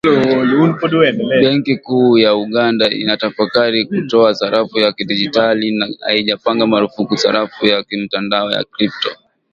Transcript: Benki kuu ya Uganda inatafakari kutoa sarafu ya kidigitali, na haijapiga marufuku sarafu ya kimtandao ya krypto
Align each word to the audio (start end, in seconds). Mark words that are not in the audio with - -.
Benki 1.41 1.75
kuu 1.77 2.17
ya 2.17 2.35
Uganda 2.35 2.89
inatafakari 2.91 3.85
kutoa 3.85 4.33
sarafu 4.33 4.79
ya 4.79 4.91
kidigitali, 4.93 5.71
na 5.71 5.89
haijapiga 6.05 6.67
marufuku 6.67 7.17
sarafu 7.17 7.65
ya 7.65 7.83
kimtandao 7.83 8.51
ya 8.51 8.63
krypto 8.63 9.09